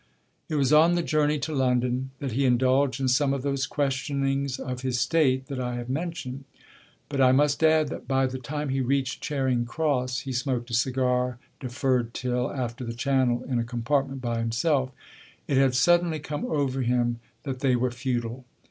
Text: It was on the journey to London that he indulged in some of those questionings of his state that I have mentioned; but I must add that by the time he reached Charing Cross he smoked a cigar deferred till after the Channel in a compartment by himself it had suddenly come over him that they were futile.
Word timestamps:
It 0.49 0.55
was 0.55 0.73
on 0.73 0.95
the 0.95 1.03
journey 1.03 1.37
to 1.37 1.53
London 1.53 2.09
that 2.17 2.31
he 2.31 2.43
indulged 2.43 2.99
in 2.99 3.07
some 3.07 3.33
of 3.35 3.43
those 3.43 3.67
questionings 3.67 4.57
of 4.59 4.81
his 4.81 4.99
state 4.99 5.45
that 5.45 5.59
I 5.59 5.75
have 5.75 5.89
mentioned; 5.89 6.43
but 7.07 7.21
I 7.21 7.31
must 7.31 7.63
add 7.63 7.89
that 7.89 8.07
by 8.07 8.25
the 8.25 8.39
time 8.39 8.69
he 8.69 8.81
reached 8.81 9.21
Charing 9.21 9.63
Cross 9.65 10.21
he 10.21 10.33
smoked 10.33 10.71
a 10.71 10.73
cigar 10.73 11.37
deferred 11.59 12.15
till 12.15 12.51
after 12.51 12.83
the 12.83 12.95
Channel 12.95 13.43
in 13.43 13.59
a 13.59 13.63
compartment 13.63 14.21
by 14.21 14.39
himself 14.39 14.91
it 15.47 15.57
had 15.57 15.75
suddenly 15.75 16.17
come 16.17 16.45
over 16.45 16.81
him 16.81 17.19
that 17.43 17.59
they 17.59 17.75
were 17.75 17.91
futile. 17.91 18.43